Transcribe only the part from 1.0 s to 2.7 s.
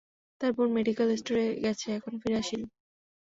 স্টোরে গেছে, এখনো ফিরে আসেনি।